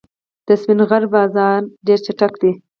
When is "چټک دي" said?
2.05-2.51